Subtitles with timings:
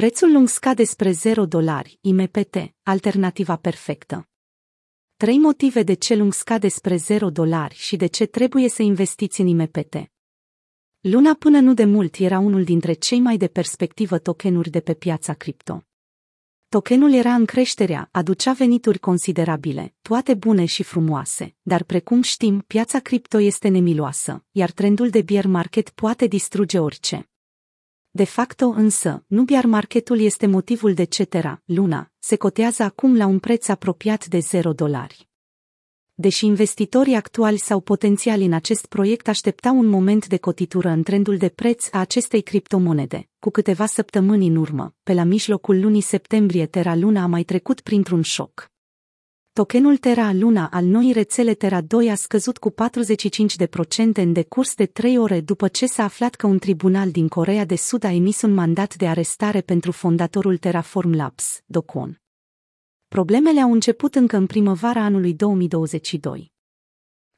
[0.00, 4.28] Prețul lung scade spre 0 dolari, IMPT, alternativa perfectă.
[5.16, 9.40] Trei motive de ce lung scade spre 0 dolari și de ce trebuie să investiți
[9.40, 9.96] în IMPT.
[11.00, 14.94] Luna până nu de mult era unul dintre cei mai de perspectivă tokenuri de pe
[14.94, 15.84] piața cripto.
[16.68, 23.00] Tokenul era în creșterea, aducea venituri considerabile, toate bune și frumoase, dar precum știm, piața
[23.00, 27.28] cripto este nemiloasă, iar trendul de bear market poate distruge orice.
[28.16, 33.26] De facto însă, nu bear marketul este motivul de cetera, luna, se cotează acum la
[33.26, 35.28] un preț apropiat de 0 dolari.
[36.14, 41.36] Deși investitorii actuali sau potențiali în acest proiect așteptau un moment de cotitură în trendul
[41.36, 46.66] de preț a acestei criptomonede, cu câteva săptămâni în urmă, pe la mijlocul lunii septembrie
[46.66, 48.73] Terra Luna a mai trecut printr-un șoc.
[49.60, 52.74] Tokenul Terra Luna al noii rețele Terra 2 a scăzut cu 45%
[54.14, 57.76] în decurs de 3 ore după ce s-a aflat că un tribunal din Corea de
[57.76, 62.20] Sud a emis un mandat de arestare pentru fondatorul Terraform Labs, Docon.
[63.08, 66.52] Problemele au început încă în primăvara anului 2022.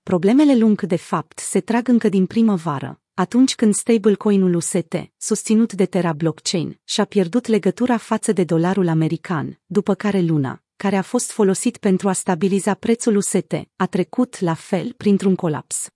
[0.02, 5.86] Problemele lung, de fapt, se trag încă din primăvară, atunci când stablecoin-ul UST, susținut de
[5.86, 11.30] Terra Blockchain, și-a pierdut legătura față de dolarul american, după care Luna, care a fost
[11.30, 15.86] folosit pentru a stabiliza prețul UST, a trecut, la fel, printr-un colaps.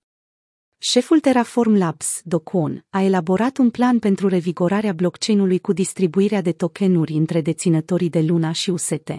[0.78, 7.12] Șeful Terraform Labs, Docon, a elaborat un plan pentru revigorarea blockchain-ului cu distribuirea de tokenuri
[7.12, 9.10] între deținătorii de Luna și UST.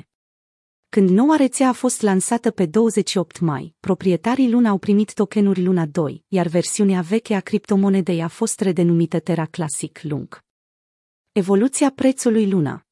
[0.89, 5.85] Când noua rețea a fost lansată pe 28 mai, proprietarii Luna au primit tokenuri Luna
[5.85, 10.39] 2, iar versiunea veche a criptomonedei a fost redenumită Terra Classic Lung.
[11.31, 12.85] Evoluția prețului Luna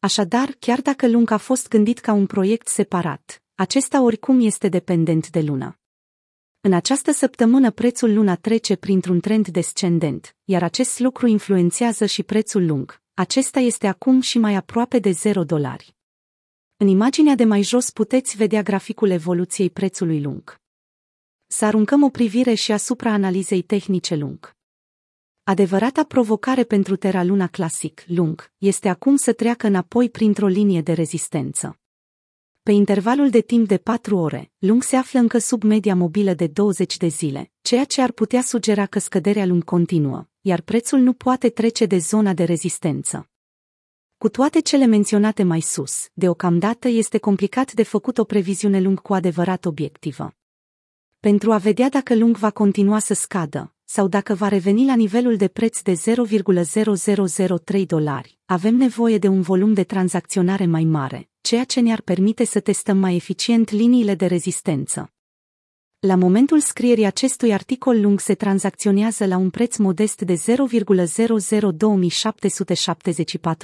[0.00, 5.30] Așadar, chiar dacă Lung a fost gândit ca un proiect separat, acesta oricum este dependent
[5.30, 5.78] de Luna.
[6.60, 12.66] În această săptămână prețul Luna trece printr-un trend descendent, iar acest lucru influențează și prețul
[12.66, 13.02] lung.
[13.14, 15.96] Acesta este acum și mai aproape de 0 dolari.
[16.76, 20.60] În imaginea de mai jos puteți vedea graficul evoluției prețului lung.
[21.46, 24.57] Să aruncăm o privire și asupra analizei tehnice lung.
[25.48, 30.92] Adevărata provocare pentru Terra Luna Classic, lung, este acum să treacă înapoi printr-o linie de
[30.92, 31.78] rezistență.
[32.62, 36.46] Pe intervalul de timp de 4 ore, lung se află încă sub media mobilă de
[36.46, 41.12] 20 de zile, ceea ce ar putea sugera că scăderea lung continuă, iar prețul nu
[41.12, 43.30] poate trece de zona de rezistență.
[44.16, 49.14] Cu toate cele menționate mai sus, deocamdată este complicat de făcut o previziune lung cu
[49.14, 50.34] adevărat obiectivă.
[51.20, 55.36] Pentru a vedea dacă lung va continua să scadă, sau dacă va reveni la nivelul
[55.36, 61.64] de preț de 0,0003 dolari, avem nevoie de un volum de tranzacționare mai mare, ceea
[61.64, 65.12] ce ne-ar permite să testăm mai eficient liniile de rezistență.
[65.98, 70.38] La momentul scrierii acestui articol lung se tranzacționează la un preț modest de 0,002774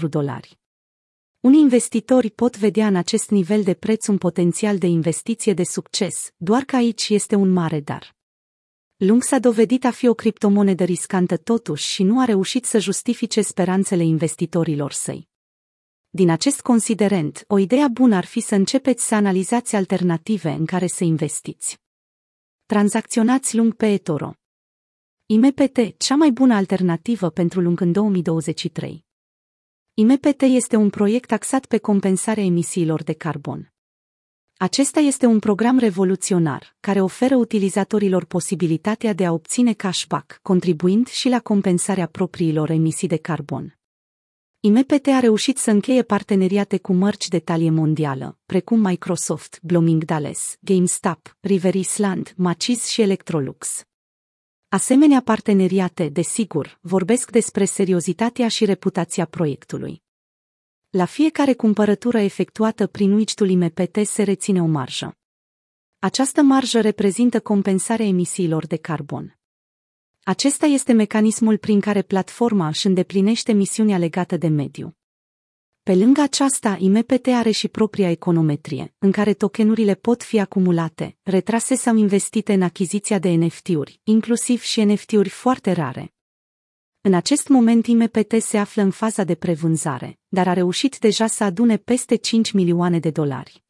[0.09, 0.59] dolari.
[1.41, 6.31] Unii investitori pot vedea în acest nivel de preț un potențial de investiție de succes,
[6.37, 8.15] doar că aici este un mare dar.
[9.07, 13.41] Lung s-a dovedit a fi o criptomonedă riscantă totuși și nu a reușit să justifice
[13.41, 15.29] speranțele investitorilor săi.
[16.11, 20.87] Din acest considerent, o idee bună ar fi să începeți să analizați alternative în care
[20.87, 21.79] să investiți.
[22.67, 24.33] Tranzacționați lung pe eToro.
[25.27, 29.05] IMPT, cea mai bună alternativă pentru lung în 2023.
[29.95, 33.74] IMPT este un proiect axat pe compensarea emisiilor de carbon.
[34.65, 41.29] Acesta este un program revoluționar care oferă utilizatorilor posibilitatea de a obține cashback, contribuind și
[41.29, 43.79] la compensarea propriilor emisii de carbon.
[44.61, 51.37] IMPT a reușit să încheie parteneriate cu mărci de talie mondială, precum Microsoft, Bloomingdale's, GameStop,
[51.41, 53.85] River Island, Macy's și Electrolux.
[54.69, 60.04] Asemenea parteneriate, desigur, vorbesc despre seriozitatea și reputația proiectului.
[60.97, 65.17] La fiecare cumpărătură efectuată prin widgetul IMPT se reține o marjă.
[65.99, 69.39] Această marjă reprezintă compensarea emisiilor de carbon.
[70.23, 74.97] Acesta este mecanismul prin care platforma își îndeplinește misiunea legată de mediu.
[75.83, 81.75] Pe lângă aceasta, IMPT are și propria econometrie, în care tokenurile pot fi acumulate, retrase
[81.75, 86.14] sau investite în achiziția de NFT-uri, inclusiv și NFT-uri foarte rare.
[87.07, 91.45] În acest moment IMPT se află în faza de prevânzare, dar a reușit deja să
[91.45, 93.65] adune peste 5 milioane de dolari.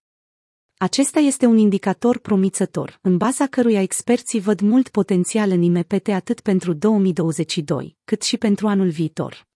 [0.76, 6.40] Acesta este un indicator promițător, în baza căruia experții văd mult potențial în IMPT atât
[6.40, 9.46] pentru 2022, cât și pentru anul viitor.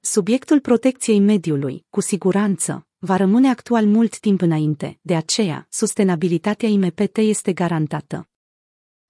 [0.00, 7.16] Subiectul protecției mediului, cu siguranță, va rămâne actual mult timp înainte, de aceea, sustenabilitatea IMPT
[7.16, 8.28] este garantată.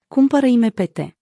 [0.07, 1.16] Cumpără IMPT.